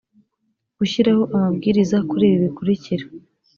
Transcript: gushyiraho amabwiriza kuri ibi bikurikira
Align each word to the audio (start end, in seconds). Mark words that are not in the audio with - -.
gushyiraho 0.77 1.23
amabwiriza 1.35 1.97
kuri 2.09 2.23
ibi 2.27 2.37
bikurikira 2.43 3.05